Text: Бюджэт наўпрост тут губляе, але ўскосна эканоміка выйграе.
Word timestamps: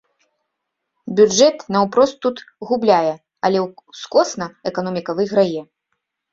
Бюджэт 1.19 1.61
наўпрост 1.75 2.15
тут 2.27 2.41
губляе, 2.71 3.13
але 3.45 3.57
ўскосна 3.69 4.45
эканоміка 4.73 5.11
выйграе. 5.23 5.61